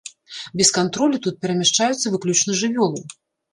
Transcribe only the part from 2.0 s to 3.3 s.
выключна жывёлы.